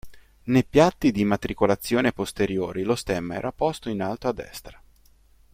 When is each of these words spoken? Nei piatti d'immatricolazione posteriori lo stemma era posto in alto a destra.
Nei 0.45 0.65
piatti 0.67 1.11
d'immatricolazione 1.11 2.11
posteriori 2.11 2.81
lo 2.81 2.95
stemma 2.95 3.35
era 3.35 3.51
posto 3.51 3.87
in 3.89 4.01
alto 4.01 4.27
a 4.29 4.33
destra. 4.33 4.83